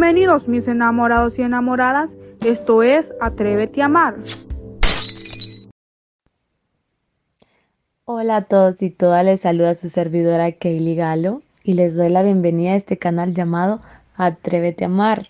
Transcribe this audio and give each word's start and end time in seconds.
Bienvenidos 0.00 0.48
mis 0.48 0.66
enamorados 0.66 1.38
y 1.38 1.42
enamoradas, 1.42 2.08
esto 2.42 2.82
es 2.82 3.04
Atrévete 3.20 3.82
a 3.82 3.84
amar. 3.84 4.16
Hola 8.06 8.36
a 8.36 8.44
todos 8.44 8.80
y 8.80 8.88
todas, 8.88 9.26
les 9.26 9.42
saluda 9.42 9.74
su 9.74 9.90
servidora 9.90 10.52
Kaylee 10.52 10.94
Galo 10.94 11.42
y 11.64 11.74
les 11.74 11.96
doy 11.96 12.08
la 12.08 12.22
bienvenida 12.22 12.70
a 12.70 12.76
este 12.76 12.96
canal 12.96 13.34
llamado 13.34 13.82
Atrévete 14.16 14.84
a 14.84 14.86
amar. 14.86 15.28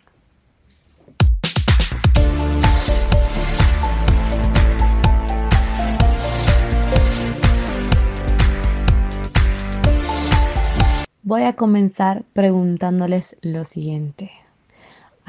Voy 11.24 11.42
a 11.42 11.54
comenzar 11.54 12.22
preguntándoles 12.34 13.36
lo 13.42 13.64
siguiente. 13.64 14.30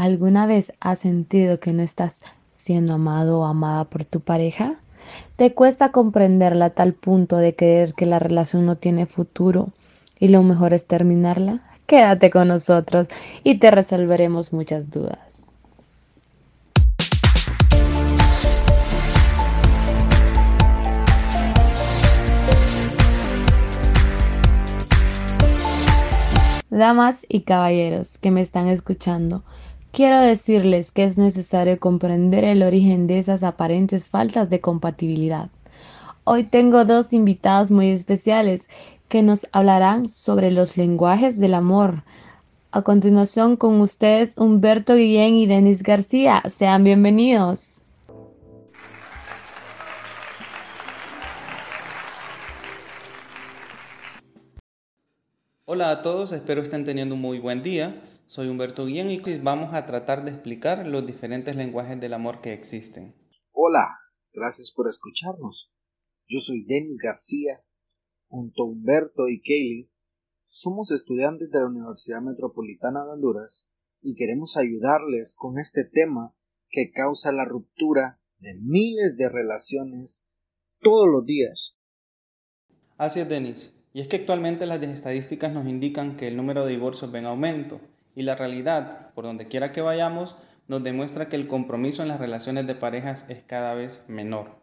¿Alguna 0.02 0.48
vez 0.48 0.74
has 0.80 0.98
sentido 0.98 1.60
que 1.60 1.74
no 1.74 1.84
estás 1.84 2.22
siendo 2.54 2.96
amado 2.96 3.42
o 3.42 3.46
amada 3.46 3.84
por 3.84 4.04
tu 4.04 4.20
pareja? 4.20 4.78
¿Te 5.36 5.54
cuesta 5.54 5.92
comprenderla 5.92 6.66
a 6.66 6.70
tal 6.72 6.94
punto 6.94 7.38
de 7.38 7.56
creer 7.56 7.94
que 7.94 8.08
la 8.08 8.18
relación 8.18 8.66
no 8.66 8.78
tiene 8.78 9.06
futuro 9.06 9.70
y 10.20 10.30
lo 10.30 10.42
mejor 10.42 10.74
es 10.74 10.88
terminarla? 10.88 11.62
Quédate 11.86 12.32
con 12.32 12.48
nosotros 12.48 13.10
y 13.44 13.60
te 13.60 13.70
resolveremos 13.70 14.54
muchas 14.54 14.90
dudas. 14.90 15.20
Damas 26.72 27.24
y 27.30 27.42
caballeros 27.42 28.18
que 28.18 28.32
me 28.32 28.42
están 28.42 28.68
escuchando, 28.68 29.44
quiero 29.92 30.20
decirles 30.20 30.92
que 30.92 31.04
es 31.04 31.18
necesario 31.18 31.80
comprender 31.80 32.44
el 32.44 32.64
origen 32.64 33.08
de 33.08 33.20
esas 33.20 33.44
aparentes 33.44 34.08
faltas 34.08 34.50
de 34.50 34.60
compatibilidad. 34.60 35.50
Hoy 36.24 36.44
tengo 36.46 36.86
dos 36.86 37.14
invitados 37.14 37.72
muy 37.72 37.90
especiales 37.90 38.70
que 39.10 39.22
nos 39.24 39.48
hablarán 39.52 40.08
sobre 40.08 40.52
los 40.52 40.78
lenguajes 40.78 41.40
del 41.40 41.54
amor. 41.54 42.04
A 42.72 42.84
continuación 42.84 43.58
con 43.58 43.82
ustedes 43.82 44.34
Humberto 44.38 44.96
Guillén 44.96 45.36
y 45.36 45.46
Denis 45.46 45.84
García. 45.84 46.42
Sean 46.48 46.84
bienvenidos. 46.84 47.82
Hola 55.66 55.90
a 55.90 56.02
todos, 56.02 56.32
espero 56.32 56.62
estén 56.62 56.86
teniendo 56.86 57.16
un 57.16 57.22
muy 57.22 57.40
buen 57.40 57.64
día. 57.64 57.96
Soy 58.32 58.48
Humberto 58.48 58.86
Guillén 58.86 59.10
y 59.10 59.20
vamos 59.40 59.74
a 59.74 59.86
tratar 59.86 60.24
de 60.24 60.32
explicar 60.32 60.88
los 60.88 61.06
diferentes 61.06 61.54
lenguajes 61.54 62.00
del 62.00 62.14
amor 62.14 62.40
que 62.40 62.54
existen. 62.54 63.14
Hola, 63.52 63.98
gracias 64.32 64.72
por 64.72 64.88
escucharnos. 64.88 65.70
Yo 66.30 66.40
soy 66.40 66.64
Denis 66.64 66.96
García. 66.96 67.62
Junto 68.30 68.64
a 68.64 68.68
Humberto 68.68 69.28
y 69.28 69.42
Kaylee, 69.42 69.92
somos 70.46 70.92
estudiantes 70.92 71.52
de 71.52 71.60
la 71.60 71.66
Universidad 71.66 72.22
Metropolitana 72.22 73.04
de 73.04 73.12
Honduras 73.12 73.70
y 74.02 74.16
queremos 74.16 74.56
ayudarles 74.56 75.36
con 75.38 75.60
este 75.60 75.84
tema 75.84 76.34
que 76.70 76.90
causa 76.94 77.34
la 77.34 77.44
ruptura 77.44 78.22
de 78.40 78.54
miles 78.62 79.18
de 79.18 79.28
relaciones 79.28 80.26
todos 80.80 81.06
los 81.06 81.26
días. 81.26 81.82
Así 82.96 83.20
es, 83.20 83.28
Denis. 83.28 83.74
Y 83.92 84.00
es 84.00 84.08
que 84.08 84.16
actualmente 84.16 84.66
las 84.66 84.82
estadísticas 84.82 85.52
nos 85.52 85.68
indican 85.68 86.16
que 86.16 86.30
el 86.30 86.38
número 86.38 86.64
de 86.66 86.72
divorcios 86.72 87.14
va 87.14 87.20
en 87.20 87.26
aumento 87.26 87.82
y 88.16 88.24
la 88.24 88.36
realidad, 88.36 89.12
por 89.14 89.24
donde 89.24 89.48
quiera 89.48 89.72
que 89.72 89.82
vayamos, 89.82 90.36
nos 90.68 90.84
demuestra 90.84 91.28
que 91.28 91.36
el 91.36 91.48
compromiso 91.48 92.02
en 92.02 92.08
las 92.08 92.20
relaciones 92.20 92.68
de 92.68 92.76
parejas 92.76 93.26
es 93.30 93.44
cada 93.44 93.74
vez 93.74 94.02
menor. 94.08 94.62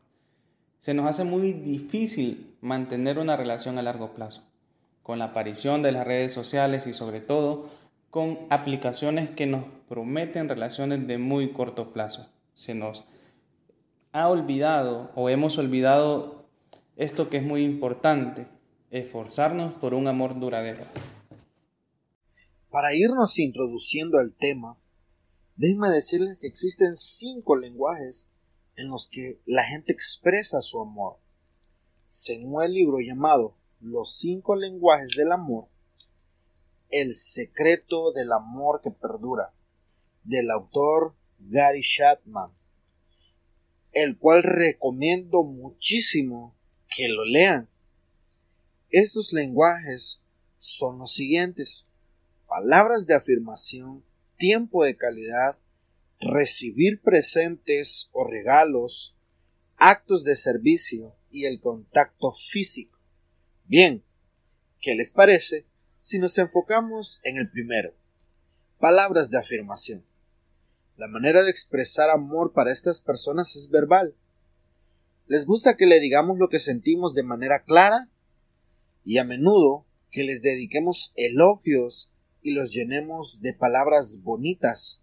Se 0.78 0.94
nos 0.94 1.06
hace 1.06 1.25
muy 1.25 1.53
difícil 1.53 2.54
mantener 2.60 3.19
una 3.19 3.37
relación 3.37 3.78
a 3.78 3.82
largo 3.82 4.14
plazo, 4.14 4.44
con 5.03 5.19
la 5.19 5.26
aparición 5.26 5.82
de 5.82 5.92
las 5.92 6.06
redes 6.06 6.32
sociales 6.32 6.87
y 6.87 6.94
sobre 6.94 7.20
todo 7.20 7.69
con 8.10 8.38
aplicaciones 8.48 9.31
que 9.31 9.47
nos 9.47 9.64
prometen 9.88 10.48
relaciones 10.48 11.06
de 11.06 11.19
muy 11.19 11.50
corto 11.50 11.92
plazo. 11.92 12.31
Se 12.54 12.75
nos 12.75 13.04
ha 14.12 14.28
olvidado 14.28 15.10
o 15.14 15.28
hemos 15.28 15.58
olvidado 15.58 16.47
esto 16.97 17.28
que 17.28 17.38
es 17.38 17.42
muy 17.42 17.64
importante, 17.64 18.47
esforzarnos 18.91 19.75
por 19.75 19.94
un 19.94 20.08
amor 20.08 20.38
duradero. 20.38 20.84
Para 22.70 22.94
irnos 22.94 23.38
introduciendo 23.38 24.18
al 24.18 24.34
tema, 24.34 24.78
déjenme 25.56 25.88
decirles 25.90 26.38
que 26.38 26.46
existen 26.46 26.94
cinco 26.94 27.56
lenguajes 27.56 28.28
en 28.76 28.88
los 28.88 29.08
que 29.08 29.40
la 29.46 29.64
gente 29.64 29.92
expresa 29.92 30.60
su 30.60 30.80
amor. 30.80 31.18
Según 32.08 32.62
el 32.62 32.72
libro 32.72 32.98
llamado 33.00 33.56
Los 33.80 34.16
cinco 34.18 34.56
lenguajes 34.56 35.10
del 35.16 35.32
amor, 35.32 35.66
El 36.90 37.14
secreto 37.14 38.12
del 38.12 38.32
amor 38.32 38.80
que 38.82 38.90
perdura, 38.90 39.52
del 40.24 40.50
autor 40.50 41.14
Gary 41.38 41.82
Chapman, 41.82 42.52
el 43.92 44.18
cual 44.18 44.42
recomiendo 44.42 45.42
muchísimo 45.42 46.54
que 46.94 47.08
lo 47.08 47.24
lean 47.24 47.68
estos 48.90 49.34
lenguajes 49.34 50.22
son 50.56 50.98
los 50.98 51.12
siguientes. 51.12 51.86
Palabras 52.48 53.06
de 53.06 53.14
afirmación, 53.14 54.03
tiempo 54.38 54.82
de 54.82 54.97
calidad, 54.97 55.59
recibir 56.19 57.03
presentes 57.03 58.09
o 58.12 58.26
regalos, 58.26 59.14
actos 59.76 60.25
de 60.25 60.34
servicio 60.34 61.14
y 61.31 61.44
el 61.44 61.60
contacto 61.60 62.32
físico. 62.32 62.98
Bien, 63.66 64.03
¿qué 64.81 64.94
les 64.94 65.10
parece 65.10 65.66
si 66.00 66.19
nos 66.19 66.38
enfocamos 66.38 67.20
en 67.22 67.37
el 67.37 67.50
primero? 67.50 67.92
Palabras 68.78 69.31
de 69.31 69.37
afirmación. 69.37 70.06
La 70.97 71.06
manera 71.06 71.42
de 71.42 71.50
expresar 71.50 72.08
amor 72.08 72.54
para 72.54 72.72
estas 72.72 73.03
personas 73.03 73.56
es 73.56 73.69
verbal. 73.69 74.16
Les 75.26 75.44
gusta 75.44 75.76
que 75.76 75.84
le 75.84 76.00
digamos 76.00 76.38
lo 76.38 76.48
que 76.48 76.60
sentimos 76.60 77.12
de 77.12 77.25
manera 77.25 77.62
clara 77.64 78.08
y 79.04 79.19
a 79.19 79.25
menudo 79.25 79.84
que 80.10 80.22
les 80.25 80.41
dediquemos 80.41 81.12
elogios 81.14 82.10
y 82.48 82.54
los 82.54 82.72
llenemos 82.72 83.41
de 83.42 83.53
palabras 83.53 84.20
bonitas. 84.22 85.03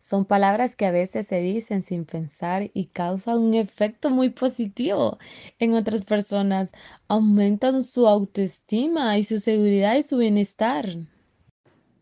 Son 0.00 0.24
palabras 0.24 0.76
que 0.76 0.86
a 0.86 0.90
veces 0.90 1.26
se 1.26 1.40
dicen 1.40 1.82
sin 1.82 2.04
pensar 2.04 2.70
y 2.72 2.86
causan 2.86 3.38
un 3.38 3.54
efecto 3.54 4.10
muy 4.10 4.30
positivo 4.30 5.18
en 5.58 5.74
otras 5.74 6.02
personas. 6.02 6.72
Aumentan 7.08 7.82
su 7.82 8.06
autoestima 8.06 9.18
y 9.18 9.24
su 9.24 9.38
seguridad 9.38 9.96
y 9.96 10.02
su 10.02 10.16
bienestar. 10.16 10.88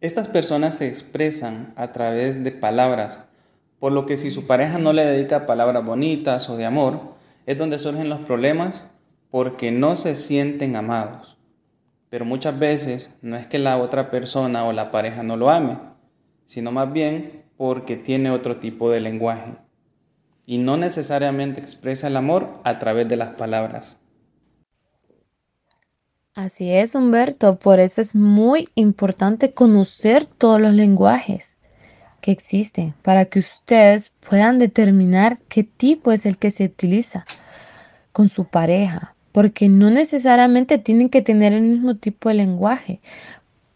Estas 0.00 0.28
personas 0.28 0.76
se 0.76 0.86
expresan 0.86 1.72
a 1.76 1.90
través 1.90 2.44
de 2.44 2.52
palabras, 2.52 3.18
por 3.80 3.90
lo 3.90 4.06
que 4.06 4.16
si 4.16 4.30
su 4.30 4.46
pareja 4.46 4.78
no 4.78 4.92
le 4.92 5.04
dedica 5.04 5.46
palabras 5.46 5.84
bonitas 5.84 6.48
o 6.48 6.56
de 6.56 6.66
amor, 6.66 7.14
es 7.46 7.58
donde 7.58 7.78
surgen 7.78 8.08
los 8.08 8.20
problemas 8.20 8.84
porque 9.30 9.72
no 9.72 9.96
se 9.96 10.14
sienten 10.14 10.76
amados. 10.76 11.37
Pero 12.10 12.24
muchas 12.24 12.58
veces 12.58 13.10
no 13.22 13.36
es 13.36 13.46
que 13.46 13.58
la 13.58 13.78
otra 13.78 14.10
persona 14.10 14.64
o 14.64 14.72
la 14.72 14.90
pareja 14.90 15.22
no 15.22 15.36
lo 15.36 15.50
ame, 15.50 15.78
sino 16.46 16.72
más 16.72 16.92
bien 16.92 17.44
porque 17.56 17.96
tiene 17.96 18.30
otro 18.30 18.56
tipo 18.56 18.90
de 18.90 19.00
lenguaje 19.00 19.56
y 20.46 20.56
no 20.56 20.78
necesariamente 20.78 21.60
expresa 21.60 22.06
el 22.06 22.16
amor 22.16 22.48
a 22.64 22.78
través 22.78 23.06
de 23.06 23.16
las 23.16 23.34
palabras. 23.34 23.96
Así 26.34 26.70
es, 26.72 26.94
Humberto, 26.94 27.58
por 27.58 27.80
eso 27.80 28.00
es 28.00 28.14
muy 28.14 28.66
importante 28.74 29.50
conocer 29.50 30.24
todos 30.24 30.58
los 30.58 30.72
lenguajes 30.72 31.60
que 32.22 32.30
existen 32.30 32.94
para 33.02 33.26
que 33.26 33.40
ustedes 33.40 34.14
puedan 34.26 34.58
determinar 34.58 35.38
qué 35.48 35.64
tipo 35.64 36.12
es 36.12 36.24
el 36.24 36.38
que 36.38 36.50
se 36.50 36.64
utiliza 36.64 37.26
con 38.12 38.30
su 38.30 38.46
pareja, 38.46 39.14
porque 39.38 39.68
no 39.68 39.88
necesariamente 39.88 40.78
tienen 40.78 41.10
que 41.10 41.22
tener 41.22 41.52
el 41.52 41.62
mismo 41.62 41.94
tipo 41.94 42.28
de 42.28 42.34
lenguaje 42.34 43.00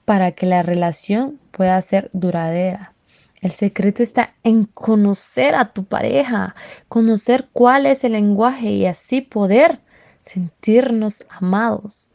para 0.04 0.32
que 0.32 0.44
la 0.44 0.64
relación 0.64 1.38
pueda 1.52 1.80
ser 1.82 2.10
duradera. 2.12 2.94
El 3.40 3.52
secreto 3.52 4.02
está 4.02 4.34
en 4.42 4.64
conocer 4.64 5.54
a 5.54 5.72
tu 5.72 5.84
pareja, 5.84 6.56
conocer 6.88 7.48
cuál 7.52 7.86
es 7.86 8.02
el 8.02 8.14
lenguaje 8.14 8.72
y 8.72 8.86
así 8.86 9.20
poder 9.20 9.78
sentirnos 10.22 11.24
amados. 11.30 12.08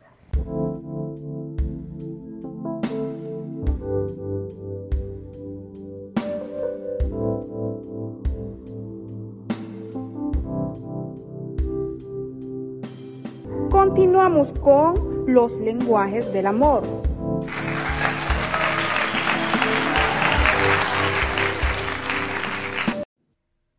continuamos 13.77 14.57
con 14.57 15.31
los 15.31 15.51
lenguajes 15.61 16.33
del 16.33 16.47
amor. 16.47 16.83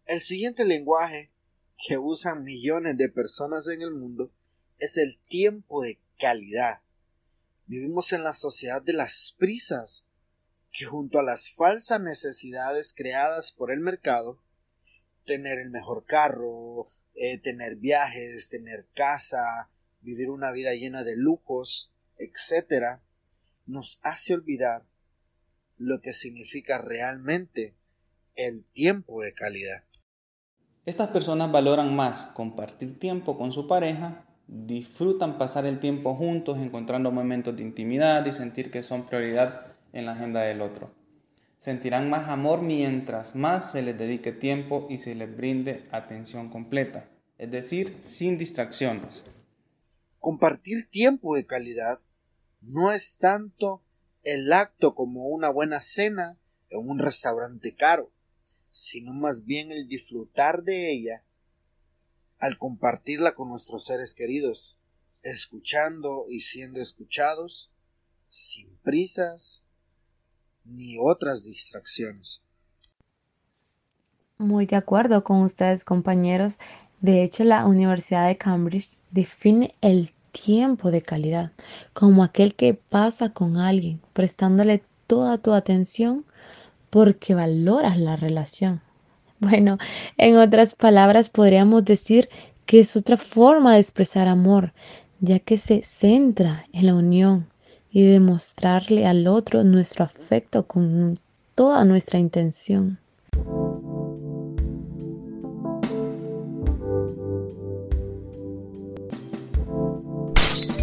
El 0.06 0.20
siguiente 0.20 0.64
lenguaje 0.64 1.32
que 1.84 1.98
usan 1.98 2.44
millones 2.44 2.96
de 2.96 3.08
personas 3.08 3.68
en 3.70 3.82
el 3.82 3.90
mundo 3.90 4.30
es 4.78 4.98
el 4.98 5.18
tiempo 5.28 5.82
de 5.82 5.98
calidad. 6.16 6.78
Vivimos 7.66 8.12
en 8.12 8.22
la 8.22 8.34
sociedad 8.34 8.80
de 8.80 8.92
las 8.92 9.34
prisas, 9.36 10.04
que 10.70 10.84
junto 10.84 11.18
a 11.18 11.24
las 11.24 11.50
falsas 11.50 12.00
necesidades 12.00 12.94
creadas 12.96 13.50
por 13.50 13.72
el 13.72 13.80
mercado, 13.80 14.38
tener 15.26 15.58
el 15.58 15.70
mejor 15.70 16.04
carro, 16.04 16.86
eh, 17.16 17.38
tener 17.38 17.74
viajes, 17.74 18.48
tener 18.48 18.86
casa, 18.94 19.68
vivir 20.00 20.30
una 20.30 20.52
vida 20.52 20.74
llena 20.74 21.04
de 21.04 21.16
lujos, 21.16 21.92
etc., 22.16 23.00
nos 23.66 24.00
hace 24.02 24.34
olvidar 24.34 24.84
lo 25.76 26.00
que 26.00 26.12
significa 26.12 26.78
realmente 26.78 27.74
el 28.34 28.64
tiempo 28.66 29.22
de 29.22 29.34
calidad. 29.34 29.84
Estas 30.86 31.08
personas 31.08 31.52
valoran 31.52 31.94
más 31.94 32.24
compartir 32.34 32.98
tiempo 32.98 33.36
con 33.36 33.52
su 33.52 33.66
pareja, 33.66 34.24
disfrutan 34.46 35.36
pasar 35.36 35.66
el 35.66 35.80
tiempo 35.80 36.14
juntos 36.14 36.58
encontrando 36.58 37.10
momentos 37.10 37.54
de 37.56 37.62
intimidad 37.62 38.24
y 38.24 38.32
sentir 38.32 38.70
que 38.70 38.82
son 38.82 39.04
prioridad 39.06 39.66
en 39.92 40.06
la 40.06 40.12
agenda 40.12 40.40
del 40.40 40.62
otro. 40.62 40.90
Sentirán 41.58 42.08
más 42.08 42.28
amor 42.28 42.62
mientras 42.62 43.34
más 43.34 43.72
se 43.72 43.82
les 43.82 43.98
dedique 43.98 44.32
tiempo 44.32 44.86
y 44.88 44.98
se 44.98 45.14
les 45.14 45.36
brinde 45.36 45.86
atención 45.90 46.48
completa, 46.48 47.08
es 47.36 47.50
decir, 47.50 47.98
sin 48.02 48.38
distracciones. 48.38 49.24
Compartir 50.28 50.90
tiempo 50.90 51.36
de 51.36 51.46
calidad 51.46 52.00
no 52.60 52.92
es 52.92 53.16
tanto 53.16 53.82
el 54.24 54.52
acto 54.52 54.94
como 54.94 55.28
una 55.28 55.48
buena 55.48 55.80
cena 55.80 56.36
en 56.68 56.86
un 56.86 56.98
restaurante 56.98 57.74
caro 57.74 58.12
sino 58.78 59.14
más 59.14 59.46
bien 59.46 59.72
el 59.72 59.88
disfrutar 59.88 60.64
de 60.64 60.92
ella 60.92 61.24
al 62.38 62.58
compartirla 62.58 63.34
con 63.34 63.48
nuestros 63.48 63.86
seres 63.86 64.12
queridos, 64.12 64.76
escuchando 65.22 66.26
y 66.28 66.40
siendo 66.40 66.78
escuchados, 66.82 67.72
sin 68.28 68.76
prisas 68.82 69.64
ni 70.66 70.98
otras 71.00 71.42
distracciones. 71.42 72.42
Muy 74.36 74.66
de 74.66 74.76
acuerdo 74.76 75.24
con 75.24 75.40
ustedes, 75.40 75.84
compañeros. 75.84 76.58
De 77.00 77.22
hecho, 77.22 77.44
la 77.44 77.66
Universidad 77.66 78.28
de 78.28 78.36
Cambridge 78.36 78.90
define 79.10 79.74
el 79.80 80.12
tiempo 80.32 80.90
de 80.90 81.02
calidad 81.02 81.52
como 81.92 82.22
aquel 82.22 82.54
que 82.54 82.74
pasa 82.74 83.30
con 83.30 83.56
alguien, 83.56 84.00
prestándole 84.12 84.82
toda 85.06 85.38
tu 85.38 85.52
atención 85.52 86.24
porque 86.90 87.34
valoras 87.34 87.98
la 87.98 88.16
relación. 88.16 88.80
Bueno, 89.40 89.78
en 90.16 90.36
otras 90.36 90.74
palabras 90.74 91.28
podríamos 91.28 91.84
decir 91.84 92.28
que 92.66 92.80
es 92.80 92.96
otra 92.96 93.16
forma 93.16 93.74
de 93.74 93.80
expresar 93.80 94.26
amor, 94.26 94.72
ya 95.20 95.38
que 95.38 95.58
se 95.58 95.82
centra 95.82 96.66
en 96.72 96.86
la 96.86 96.94
unión 96.96 97.46
y 97.92 98.02
demostrarle 98.02 99.06
al 99.06 99.28
otro 99.28 99.62
nuestro 99.62 100.04
afecto 100.04 100.66
con 100.66 101.20
toda 101.54 101.84
nuestra 101.84 102.18
intención. 102.18 102.98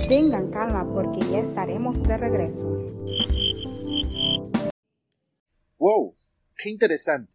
Tengan 0.07 0.51
calma 0.51 0.87
porque 0.93 1.19
ya 1.31 1.39
estaremos 1.39 1.97
de 2.03 2.15
regreso. 2.15 2.61
¡Wow! 5.79 6.15
¡Qué 6.55 6.69
interesante! 6.69 7.33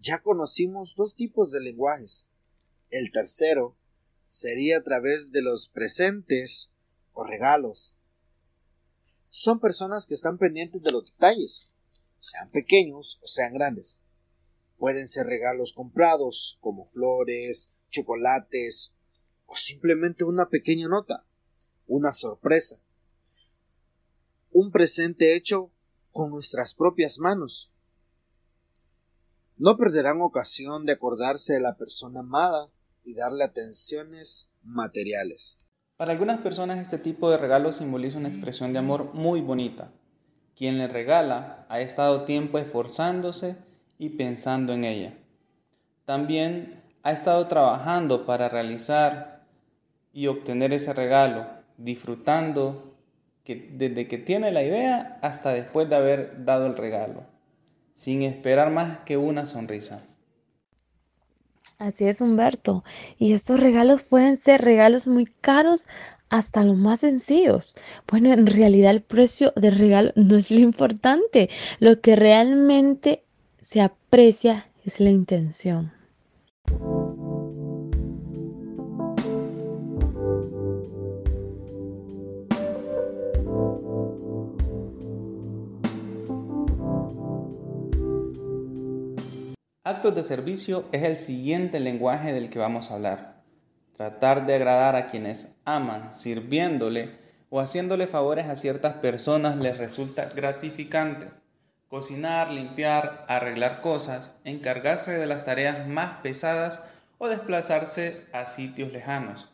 Ya 0.00 0.22
conocimos 0.22 0.94
dos 0.96 1.14
tipos 1.14 1.52
de 1.52 1.60
lenguajes. 1.60 2.30
El 2.88 3.12
tercero 3.12 3.76
sería 4.26 4.78
a 4.78 4.82
través 4.82 5.30
de 5.30 5.42
los 5.42 5.68
presentes 5.68 6.72
o 7.12 7.24
regalos. 7.24 7.94
Son 9.28 9.60
personas 9.60 10.06
que 10.06 10.14
están 10.14 10.38
pendientes 10.38 10.82
de 10.82 10.92
los 10.92 11.04
detalles, 11.04 11.68
sean 12.18 12.48
pequeños 12.50 13.20
o 13.22 13.26
sean 13.26 13.52
grandes. 13.52 14.00
Pueden 14.78 15.06
ser 15.06 15.26
regalos 15.26 15.74
comprados, 15.74 16.56
como 16.62 16.86
flores, 16.86 17.74
chocolates, 17.90 18.94
o 19.48 19.56
simplemente 19.56 20.24
una 20.24 20.50
pequeña 20.50 20.88
nota, 20.88 21.24
una 21.86 22.12
sorpresa. 22.12 22.80
Un 24.52 24.70
presente 24.70 25.34
hecho 25.34 25.70
con 26.12 26.30
nuestras 26.30 26.74
propias 26.74 27.18
manos. 27.18 27.72
No 29.56 29.76
perderán 29.76 30.20
ocasión 30.20 30.84
de 30.84 30.92
acordarse 30.92 31.54
de 31.54 31.60
la 31.60 31.76
persona 31.76 32.20
amada 32.20 32.68
y 33.04 33.14
darle 33.14 33.42
atenciones 33.42 34.50
materiales. 34.62 35.58
Para 35.96 36.12
algunas 36.12 36.40
personas 36.40 36.78
este 36.78 36.98
tipo 36.98 37.30
de 37.30 37.38
regalo 37.38 37.72
simboliza 37.72 38.18
una 38.18 38.28
expresión 38.28 38.72
de 38.72 38.78
amor 38.78 39.14
muy 39.14 39.40
bonita. 39.40 39.90
Quien 40.54 40.76
le 40.76 40.88
regala 40.88 41.66
ha 41.70 41.80
estado 41.80 42.24
tiempo 42.24 42.58
esforzándose 42.58 43.56
y 43.98 44.10
pensando 44.10 44.74
en 44.74 44.84
ella. 44.84 45.18
También 46.04 46.84
ha 47.02 47.12
estado 47.12 47.48
trabajando 47.48 48.26
para 48.26 48.48
realizar 48.48 49.37
y 50.12 50.26
obtener 50.26 50.72
ese 50.72 50.92
regalo, 50.92 51.46
disfrutando 51.76 52.94
desde 53.44 54.08
que 54.08 54.18
tiene 54.18 54.52
la 54.52 54.62
idea 54.62 55.18
hasta 55.22 55.50
después 55.50 55.88
de 55.88 55.96
haber 55.96 56.44
dado 56.44 56.66
el 56.66 56.76
regalo, 56.76 57.24
sin 57.94 58.22
esperar 58.22 58.70
más 58.70 58.98
que 59.00 59.16
una 59.16 59.46
sonrisa. 59.46 60.02
Así 61.78 62.06
es, 62.06 62.20
Humberto. 62.20 62.84
Y 63.18 63.32
estos 63.32 63.60
regalos 63.60 64.02
pueden 64.02 64.36
ser 64.36 64.62
regalos 64.62 65.06
muy 65.06 65.26
caros 65.26 65.86
hasta 66.28 66.64
los 66.64 66.76
más 66.76 67.00
sencillos. 67.00 67.74
Bueno, 68.10 68.32
en 68.32 68.46
realidad 68.46 68.90
el 68.90 69.02
precio 69.02 69.52
del 69.56 69.78
regalo 69.78 70.12
no 70.16 70.36
es 70.36 70.50
lo 70.50 70.58
importante. 70.58 71.48
Lo 71.78 72.00
que 72.00 72.16
realmente 72.16 73.22
se 73.60 73.80
aprecia 73.80 74.66
es 74.84 75.00
la 75.00 75.10
intención. 75.10 75.92
Actos 89.98 90.14
de 90.14 90.22
servicio 90.22 90.88
es 90.92 91.02
el 91.02 91.18
siguiente 91.18 91.80
lenguaje 91.80 92.32
del 92.32 92.50
que 92.50 92.60
vamos 92.60 92.88
a 92.88 92.94
hablar. 92.94 93.42
Tratar 93.96 94.46
de 94.46 94.54
agradar 94.54 94.94
a 94.94 95.06
quienes 95.06 95.56
aman, 95.64 96.14
sirviéndole 96.14 97.18
o 97.50 97.58
haciéndole 97.58 98.06
favores 98.06 98.46
a 98.46 98.54
ciertas 98.54 98.94
personas 98.94 99.56
les 99.56 99.76
resulta 99.76 100.26
gratificante. 100.26 101.26
Cocinar, 101.88 102.52
limpiar, 102.52 103.24
arreglar 103.26 103.80
cosas, 103.80 104.36
encargarse 104.44 105.14
de 105.14 105.26
las 105.26 105.44
tareas 105.44 105.88
más 105.88 106.20
pesadas 106.20 106.80
o 107.18 107.26
desplazarse 107.26 108.24
a 108.32 108.46
sitios 108.46 108.92
lejanos. 108.92 109.52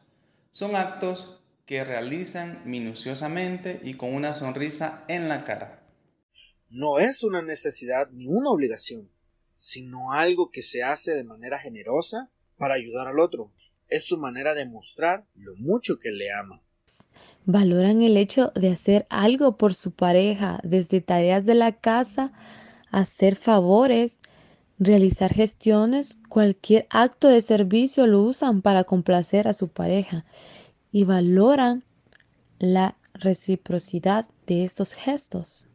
Son 0.51 0.77
actos 0.77 1.41
que 1.65 1.85
realizan 1.85 2.61
minuciosamente 2.67 3.81
y 3.83 3.95
con 3.95 4.13
una 4.13 4.35
sonrisa 4.35 5.05
en 5.09 5.31
la 5.31 5.45
cara. 5.45 5.89
No 6.69 6.99
es 6.99 7.25
una 7.25 7.41
necesidad 7.41 8.11
ni 8.11 8.27
una 8.27 8.51
obligación 8.51 9.14
sino 9.65 10.13
algo 10.13 10.51
que 10.51 10.63
se 10.63 10.83
hace 10.83 11.15
de 11.15 11.25
manera 11.25 11.59
generosa 11.59 12.29
para 12.59 12.75
ayudar 12.75 13.09
al 13.09 13.19
otro. 13.19 13.51
Es 13.89 14.05
su 14.05 14.19
manera 14.19 14.53
de 14.53 14.67
mostrar 14.67 15.25
lo 15.35 15.57
mucho 15.57 15.99
que 15.99 16.11
le 16.11 16.31
ama. 16.31 16.61
Valoran 17.47 18.03
el 18.03 18.19
hecho 18.19 18.53
de 18.55 18.69
hacer 18.69 19.07
algo 19.09 19.57
por 19.57 19.73
su 19.73 19.93
pareja, 19.93 20.61
desde 20.65 21.01
tareas 21.01 21.47
de 21.47 21.55
la 21.55 21.73
casa, 21.73 22.31
hacer 22.91 23.37
favores, 23.37 24.21
realizar 24.79 25.33
gestiones, 25.33 26.19
cualquier 26.29 26.87
acto 26.91 27.29
de 27.29 27.41
servicio 27.41 28.07
lo 28.07 28.21
usan 28.21 28.61
para 28.61 28.85
complacer 28.85 29.49
a 29.49 29.55
su 29.55 29.69
pareja 29.69 30.27
y 30.93 31.05
valoran 31.05 31.85
la 32.59 32.99
reciprocidad 33.15 34.29
de 34.47 34.63
estos 34.63 34.93
gestos. 34.93 35.69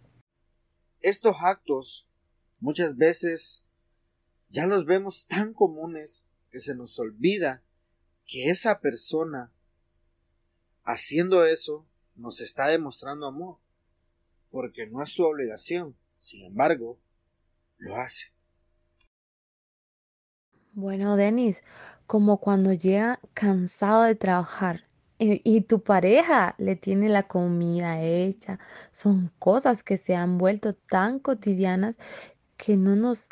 Estos 1.01 1.37
actos 1.41 2.07
muchas 2.59 2.95
veces 2.95 3.63
ya 4.49 4.65
los 4.65 4.85
vemos 4.85 5.27
tan 5.27 5.53
comunes 5.53 6.25
que 6.49 6.59
se 6.59 6.75
nos 6.75 6.99
olvida 6.99 7.63
que 8.25 8.49
esa 8.49 8.79
persona 8.79 9.51
haciendo 10.83 11.45
eso 11.45 11.85
nos 12.15 12.41
está 12.41 12.67
demostrando 12.67 13.27
amor, 13.27 13.57
porque 14.51 14.87
no 14.87 15.01
es 15.01 15.11
su 15.11 15.23
obligación, 15.23 15.95
sin 16.17 16.45
embargo, 16.45 16.99
lo 17.77 17.95
hace. 17.95 18.33
Bueno, 20.73 21.15
Denis, 21.15 21.63
como 22.07 22.39
cuando 22.39 22.73
llega 22.73 23.19
cansado 23.33 24.03
de 24.03 24.15
trabajar 24.15 24.83
y, 25.17 25.41
y, 25.43 25.61
tu 25.61 25.83
pareja 25.83 26.55
le 26.57 26.75
tiene 26.75 27.09
la 27.09 27.27
comida 27.27 28.01
hecha, 28.01 28.59
son 28.91 29.31
cosas 29.37 29.83
que 29.83 29.97
se 29.97 30.15
han 30.15 30.37
vuelto 30.37 30.73
tan 30.73 31.19
cotidianas 31.19 31.97
que 32.57 32.77
no 32.77 32.95
nos 32.95 33.29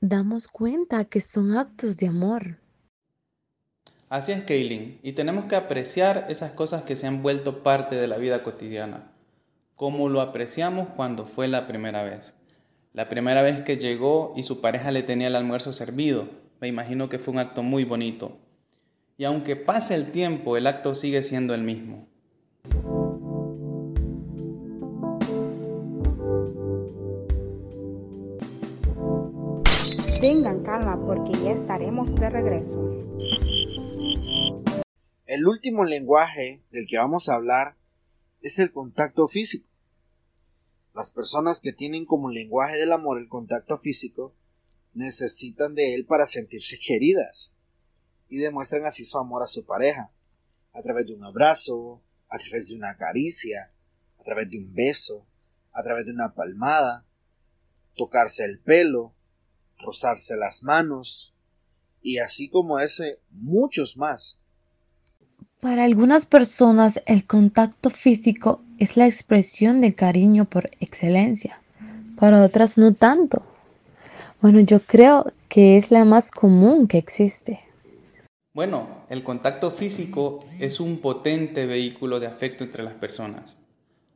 damos 0.00 0.48
cuenta 0.48 1.04
que 1.04 1.20
son 1.20 1.56
actos 1.56 1.96
de 1.96 2.08
amor. 2.08 2.58
Así 4.08 4.32
es, 4.32 4.42
Kaylin, 4.44 4.98
y 5.02 5.12
tenemos 5.12 5.44
que 5.44 5.56
apreciar 5.56 6.26
esas 6.28 6.52
cosas 6.52 6.82
que 6.82 6.96
se 6.96 7.06
han 7.06 7.22
vuelto 7.22 7.62
parte 7.62 7.94
de 7.96 8.08
la 8.08 8.16
vida 8.16 8.42
cotidiana, 8.42 9.12
como 9.76 10.08
lo 10.08 10.20
apreciamos 10.20 10.88
cuando 10.96 11.26
fue 11.26 11.46
la 11.46 11.66
primera 11.66 12.02
vez. 12.02 12.34
La 12.94 13.08
primera 13.08 13.42
vez 13.42 13.62
que 13.62 13.76
llegó 13.76 14.32
y 14.34 14.44
su 14.44 14.60
pareja 14.60 14.90
le 14.92 15.02
tenía 15.02 15.26
el 15.26 15.36
almuerzo 15.36 15.72
servido, 15.72 16.28
me 16.60 16.68
imagino 16.68 17.08
que 17.08 17.18
fue 17.18 17.34
un 17.34 17.40
acto 17.40 17.62
muy 17.62 17.84
bonito. 17.84 18.38
Y 19.18 19.24
aunque 19.24 19.56
pase 19.56 19.94
el 19.94 20.10
tiempo, 20.10 20.56
el 20.56 20.66
acto 20.66 20.94
sigue 20.94 21.22
siendo 21.22 21.54
el 21.54 21.62
mismo. 21.62 22.08
Porque 31.06 31.32
ya 31.42 31.52
estaremos 31.52 32.14
de 32.14 32.30
regreso. 32.30 32.98
El 35.26 35.46
último 35.46 35.84
lenguaje 35.84 36.62
del 36.70 36.86
que 36.86 36.98
vamos 36.98 37.28
a 37.28 37.34
hablar 37.34 37.76
es 38.40 38.58
el 38.58 38.72
contacto 38.72 39.26
físico. 39.26 39.68
Las 40.94 41.10
personas 41.10 41.60
que 41.60 41.72
tienen 41.72 42.06
como 42.06 42.30
lenguaje 42.30 42.76
del 42.76 42.92
amor 42.92 43.18
el 43.18 43.28
contacto 43.28 43.76
físico 43.76 44.34
necesitan 44.94 45.74
de 45.74 45.94
él 45.94 46.06
para 46.06 46.26
sentirse 46.26 46.78
queridas 46.78 47.54
y 48.28 48.38
demuestran 48.38 48.84
así 48.84 49.04
su 49.04 49.18
amor 49.18 49.42
a 49.42 49.46
su 49.46 49.64
pareja 49.64 50.12
a 50.72 50.82
través 50.82 51.06
de 51.06 51.14
un 51.14 51.24
abrazo, 51.24 52.02
a 52.28 52.38
través 52.38 52.68
de 52.68 52.76
una 52.76 52.96
caricia, 52.96 53.72
a 54.18 54.22
través 54.22 54.50
de 54.50 54.58
un 54.58 54.74
beso, 54.74 55.26
a 55.72 55.82
través 55.82 56.06
de 56.06 56.12
una 56.12 56.34
palmada, 56.34 57.06
tocarse 57.96 58.44
el 58.44 58.60
pelo, 58.60 59.14
rozarse 59.78 60.36
las 60.36 60.62
manos, 60.62 61.34
y 62.02 62.18
así 62.18 62.48
como 62.48 62.78
ese, 62.78 63.18
muchos 63.30 63.96
más. 63.96 64.40
Para 65.60 65.84
algunas 65.84 66.24
personas 66.26 67.02
el 67.06 67.26
contacto 67.26 67.90
físico 67.90 68.62
es 68.78 68.96
la 68.96 69.06
expresión 69.06 69.80
de 69.80 69.94
cariño 69.94 70.44
por 70.44 70.70
excelencia, 70.80 71.60
para 72.16 72.44
otras 72.44 72.78
no 72.78 72.94
tanto. 72.94 73.44
Bueno, 74.40 74.60
yo 74.60 74.80
creo 74.80 75.32
que 75.48 75.76
es 75.76 75.90
la 75.90 76.04
más 76.04 76.30
común 76.30 76.86
que 76.86 76.98
existe. 76.98 77.60
Bueno, 78.54 79.04
el 79.08 79.24
contacto 79.24 79.70
físico 79.70 80.44
es 80.58 80.80
un 80.80 80.98
potente 80.98 81.66
vehículo 81.66 82.20
de 82.20 82.28
afecto 82.28 82.64
entre 82.64 82.82
las 82.82 82.94
personas, 82.94 83.56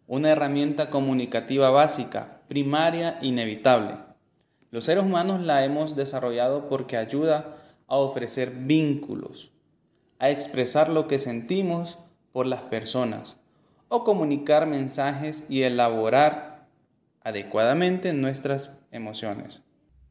una 0.07 0.31
herramienta 0.31 0.90
comunicativa 0.90 1.71
básica, 1.71 2.40
primaria, 2.49 3.19
inevitable. 3.21 4.12
Los 4.73 4.87
seres 4.87 5.05
humanos 5.05 5.43
la 5.43 5.67
hemos 5.67 5.97
desarrollado 5.97 6.71
porque 6.71 6.97
ayuda 6.97 7.59
a 7.87 7.99
ofrecer 7.99 8.50
vínculos, 8.50 9.52
a 10.19 10.31
expresar 10.31 10.88
lo 10.88 11.07
que 11.07 11.19
sentimos 11.19 11.99
por 12.33 12.47
las 12.47 12.62
personas 12.62 13.37
o 13.88 14.02
comunicar 14.02 14.67
mensajes 14.67 15.45
y 15.50 15.64
elaborar 15.64 16.67
adecuadamente 17.23 18.14
nuestras 18.14 18.71
emociones. 18.91 19.61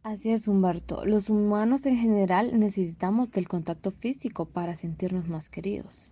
Así 0.04 0.32
es, 0.32 0.48
Humberto. 0.48 1.06
Los 1.06 1.32
humanos 1.32 1.88
en 1.88 1.98
general 1.98 2.60
necesitamos 2.60 3.32
del 3.32 3.48
contacto 3.48 3.90
físico 3.90 4.46
para 4.46 4.76
sentirnos 4.76 5.28
más 5.28 5.50
queridos. 5.50 6.12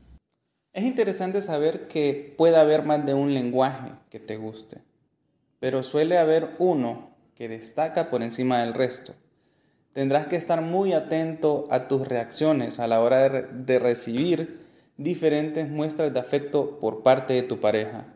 Es 0.73 0.85
interesante 0.85 1.43
saber 1.43 1.87
que 1.87 2.33
puede 2.35 2.57
haber 2.57 2.83
más 2.83 3.05
de 3.05 3.13
un 3.13 3.35
lenguaje 3.35 3.91
que 4.09 4.19
te 4.19 4.37
guste, 4.37 4.81
pero 5.59 5.83
suele 5.83 6.17
haber 6.17 6.55
uno 6.57 7.18
que 7.39 7.47
destaca 7.47 8.09
por 8.09 8.21
encima 8.21 8.59
del 8.59 8.73
resto. 8.73 9.15
Tendrás 9.93 10.27
que 10.27 10.35
estar 10.35 10.61
muy 10.61 10.91
atento 10.91 11.67
a 11.71 11.87
tus 11.87 12.05
reacciones 12.05 12.79
a 12.79 12.87
la 12.87 12.99
hora 12.99 13.29
de, 13.29 13.79
recibir 13.79 14.59
diferentes 14.97 15.69
muestras 15.69 16.13
de 16.13 16.19
afecto 16.19 16.79
por 16.81 17.01
parte 17.01 17.33
de 17.33 17.43
tu 17.43 17.61
pareja 17.61 18.07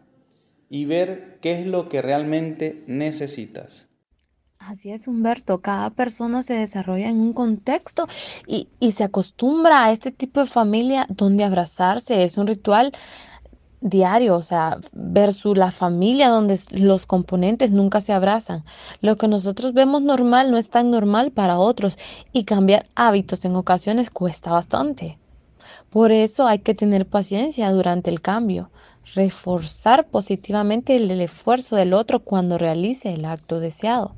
y 0.69 0.83
ver 0.83 1.37
qué 1.39 1.53
es 1.57 1.65
lo 1.65 1.87
que 1.87 2.01
realmente 2.01 2.83
necesitas. 2.85 3.87
Así 4.59 4.91
es, 4.91 5.07
Humberto. 5.07 5.61
Cada 5.61 5.89
persona 5.89 6.43
se 6.43 6.55
desarrolla 6.55 7.07
en 7.07 7.21
un 7.21 7.31
contexto 7.31 8.07
y, 8.45 8.67
y, 8.81 8.91
se 8.91 9.05
acostumbra 9.05 9.85
a 9.85 9.93
este 9.93 10.11
tipo 10.11 10.41
de 10.41 10.47
familia 10.47 11.05
donde 11.09 11.45
abrazarse 11.45 12.23
es 12.23 12.37
un 12.37 12.47
ritual 12.47 12.91
diario, 13.83 14.37
o 14.37 14.41
sea, 14.41 14.79
versus 14.93 15.57
la 15.57 15.69
familia 15.69 16.29
donde 16.29 16.57
los 16.71 17.05
componentes 17.05 17.69
nunca 17.69 17.99
se 17.99 18.13
abrazan. 18.13 18.63
Lo 19.01 19.17
que 19.17 19.27
nosotros 19.27 19.73
vemos 19.73 20.01
normal 20.01 20.51
no 20.51 20.57
es 20.57 20.69
tan 20.69 20.89
normal 20.89 21.31
para 21.31 21.59
otros 21.59 21.97
y 22.31 22.45
cambiar 22.45 22.87
hábitos 22.95 23.43
en 23.43 23.55
ocasiones 23.57 24.09
cuesta 24.09 24.51
bastante. 24.51 25.19
Por 25.89 26.11
eso 26.11 26.47
hay 26.47 26.59
que 26.59 26.73
tener 26.73 27.05
paciencia 27.05 27.71
durante 27.71 28.09
el 28.09 28.21
cambio, 28.21 28.71
reforzar 29.15 30.07
positivamente 30.07 30.95
el, 30.95 31.11
esfuerzo 31.19 31.75
del 31.75 31.93
otro 31.93 32.19
cuando 32.21 32.57
realice 32.57 33.13
el 33.13 33.25
acto 33.25 33.59
deseado. 33.59 34.15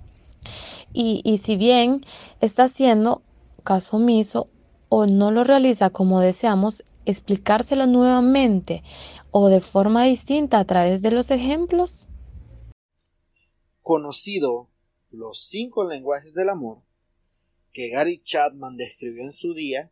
Y, 0.94 1.22
y 1.24 1.40
si 1.40 1.58
bien 1.58 2.06
está 2.40 2.66
haciendo 2.66 3.24
caso 3.64 3.98
omiso 3.98 4.48
o 4.90 5.08
no 5.08 5.32
lo 5.32 5.44
realiza 5.44 5.90
como 5.90 6.20
deseamos, 6.20 6.84
explicárselo 7.06 7.88
nuevamente 7.88 8.84
o 9.32 9.50
de 9.50 9.62
forma 9.62 10.04
distinta 10.04 10.60
a 10.60 10.66
través 10.66 11.02
de 11.02 11.12
los 11.12 11.32
ejemplos? 11.32 12.10
Conocido 13.82 14.70
los 15.12 15.48
cinco 15.48 15.88
lenguajes 15.88 16.34
del 16.34 16.50
amor 16.50 16.82
que 17.76 17.90
Gary 17.90 18.22
Chapman 18.24 18.78
describió 18.78 19.24
en 19.24 19.34
su 19.34 19.54
día, 19.54 19.92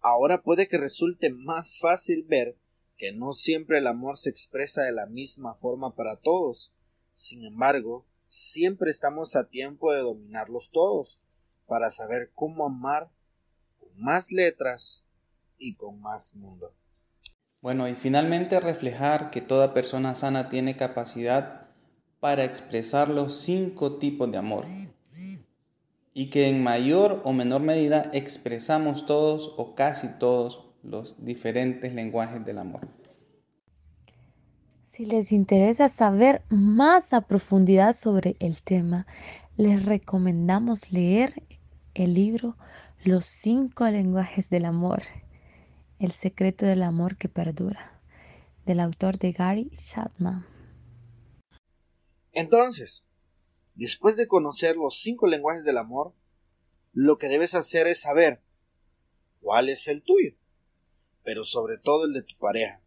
ahora 0.00 0.42
puede 0.42 0.66
que 0.66 0.78
resulte 0.78 1.28
más 1.28 1.78
fácil 1.78 2.22
ver 2.22 2.56
que 2.96 3.12
no 3.12 3.32
siempre 3.32 3.78
el 3.78 3.86
amor 3.86 4.16
se 4.16 4.30
expresa 4.30 4.82
de 4.82 4.92
la 4.92 5.04
misma 5.04 5.54
forma 5.54 5.94
para 5.94 6.16
todos. 6.16 6.72
Sin 7.12 7.44
embargo, 7.44 8.06
siempre 8.28 8.90
estamos 8.90 9.36
a 9.36 9.48
tiempo 9.48 9.92
de 9.92 10.00
dominarlos 10.00 10.70
todos 10.70 11.20
para 11.66 11.90
saber 11.90 12.30
cómo 12.34 12.64
amar 12.64 13.10
con 13.78 13.90
más 14.00 14.32
letras 14.32 15.04
y 15.60 15.74
con 15.74 16.00
más 16.00 16.34
mundo. 16.34 16.74
Bueno, 17.60 17.86
y 17.88 17.94
finalmente 17.94 18.58
reflejar 18.58 19.30
que 19.30 19.42
toda 19.42 19.74
persona 19.74 20.14
sana 20.14 20.48
tiene 20.48 20.76
capacidad 20.76 21.68
para 22.18 22.44
expresar 22.44 23.08
los 23.08 23.36
cinco 23.36 23.98
tipos 23.98 24.30
de 24.32 24.38
amor 24.38 24.66
y 26.12 26.30
que 26.30 26.48
en 26.48 26.62
mayor 26.62 27.20
o 27.24 27.32
menor 27.32 27.60
medida 27.60 28.10
expresamos 28.12 29.06
todos 29.06 29.54
o 29.56 29.74
casi 29.74 30.08
todos 30.18 30.66
los 30.82 31.24
diferentes 31.24 31.94
lenguajes 31.94 32.44
del 32.44 32.58
amor. 32.58 32.88
Si 34.86 35.06
les 35.06 35.32
interesa 35.32 35.88
saber 35.88 36.42
más 36.50 37.12
a 37.12 37.22
profundidad 37.22 37.94
sobre 37.94 38.36
el 38.38 38.62
tema, 38.62 39.06
les 39.56 39.84
recomendamos 39.84 40.92
leer 40.92 41.42
el 41.94 42.14
libro 42.14 42.56
Los 43.04 43.26
cinco 43.26 43.88
lenguajes 43.88 44.50
del 44.50 44.64
amor 44.64 45.02
el 46.00 46.12
secreto 46.12 46.64
del 46.64 46.82
amor 46.82 47.18
que 47.18 47.28
perdura, 47.28 48.00
del 48.64 48.80
autor 48.80 49.18
de 49.18 49.32
Gary 49.32 49.70
Chapman. 49.70 50.46
Entonces, 52.32 53.10
después 53.74 54.16
de 54.16 54.26
conocer 54.26 54.76
los 54.76 54.98
cinco 54.98 55.26
lenguajes 55.26 55.62
del 55.62 55.76
amor, 55.76 56.14
lo 56.94 57.18
que 57.18 57.28
debes 57.28 57.54
hacer 57.54 57.86
es 57.86 58.00
saber 58.00 58.42
cuál 59.40 59.68
es 59.68 59.88
el 59.88 60.02
tuyo, 60.02 60.34
pero 61.22 61.44
sobre 61.44 61.76
todo 61.76 62.06
el 62.06 62.14
de 62.14 62.22
tu 62.22 62.34
pareja. 62.38 62.82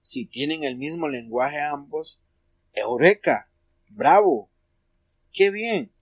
Si 0.00 0.26
tienen 0.26 0.64
el 0.64 0.76
mismo 0.76 1.06
lenguaje 1.06 1.60
ambos, 1.60 2.20
¡Eureka! 2.72 3.48
¡Bravo! 3.88 4.50
¡Qué 5.32 5.50
bien! 5.50 5.92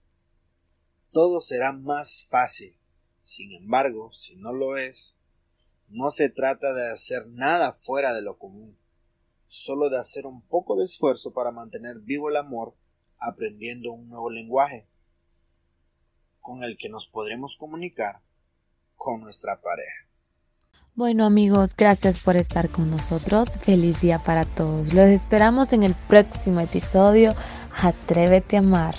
Todo 1.11 1.39
será 1.39 1.71
más 1.71 2.25
fácil. 2.27 2.79
Sin 3.21 3.51
embargo, 3.51 4.11
si 4.11 4.35
no 4.35 4.53
lo 4.53 4.75
es, 4.75 5.17
no 5.89 6.09
se 6.09 6.29
trata 6.29 6.73
de 6.73 6.91
hacer 6.91 7.27
nada 7.27 7.71
fuera 7.73 8.13
de 8.13 8.21
lo 8.21 8.37
común, 8.37 8.77
solo 9.45 9.89
de 9.89 9.99
hacer 9.99 10.25
un 10.25 10.41
poco 10.41 10.75
de 10.75 10.85
esfuerzo 10.85 11.33
para 11.33 11.51
mantener 11.51 11.99
vivo 11.99 12.29
el 12.29 12.37
amor 12.37 12.75
aprendiendo 13.19 13.91
un 13.91 14.09
nuevo 14.09 14.29
lenguaje 14.29 14.87
con 16.41 16.63
el 16.63 16.77
que 16.77 16.89
nos 16.89 17.07
podremos 17.07 17.57
comunicar 17.57 18.21
con 18.95 19.21
nuestra 19.21 19.61
pareja. 19.61 20.05
Bueno 20.93 21.25
amigos, 21.25 21.75
gracias 21.75 22.21
por 22.23 22.37
estar 22.37 22.69
con 22.69 22.89
nosotros. 22.89 23.57
Feliz 23.59 23.99
día 23.99 24.17
para 24.17 24.45
todos. 24.45 24.93
Los 24.93 25.07
esperamos 25.07 25.73
en 25.73 25.83
el 25.83 25.93
próximo 25.93 26.61
episodio. 26.61 27.35
Atrévete 27.75 28.55
a 28.55 28.59
amar. 28.59 28.95